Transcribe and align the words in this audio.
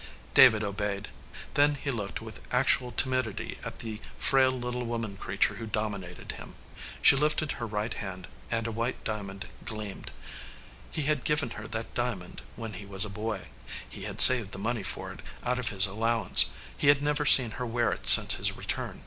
David 0.33 0.63
obeyed. 0.63 1.09
Then 1.53 1.75
he 1.75 1.91
looked 1.91 2.23
with 2.23 2.39
actual 2.51 2.89
timidity 2.91 3.59
at 3.63 3.77
the 3.77 4.01
frail 4.17 4.49
little 4.51 4.83
woman 4.83 5.15
creature 5.15 5.53
who 5.57 5.67
dominated 5.67 6.31
him. 6.31 6.55
She 7.03 7.15
lifted 7.15 7.51
her 7.51 7.67
right 7.67 7.93
hand, 7.93 8.27
and 8.49 8.65
a 8.65 8.71
white 8.71 9.03
diamond 9.03 9.45
gleamed. 9.63 10.09
He 10.89 11.03
had 11.03 11.23
given 11.23 11.51
her 11.51 11.67
that 11.67 11.93
diamond 11.93 12.41
when 12.55 12.73
he 12.73 12.85
was 12.87 13.05
a 13.05 13.11
boy. 13.11 13.41
He 13.87 14.05
had 14.05 14.19
saved 14.21 14.53
the 14.53 14.57
money 14.57 14.81
for 14.81 15.11
it 15.11 15.19
out 15.43 15.59
of 15.59 15.69
his 15.69 15.85
allowance. 15.85 16.49
He 16.75 16.87
had 16.87 17.03
never 17.03 17.23
seen 17.23 17.51
her 17.61 17.65
wear 17.67 17.91
it 17.91 18.07
since 18.07 18.33
his 18.33 18.57
return. 18.57 18.99